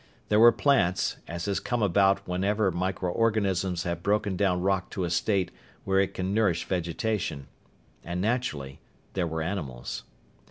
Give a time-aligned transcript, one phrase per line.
[0.29, 5.11] There were plants, as has come about wherever microorganisms have broken down rock to a
[5.11, 5.51] state
[5.83, 7.45] where it can nourish vegetation.
[8.03, 8.79] And naturally
[9.13, 10.01] there were animals.